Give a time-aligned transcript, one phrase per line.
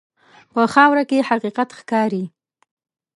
[0.53, 2.23] په خاوره کې حقیقت ښکاري.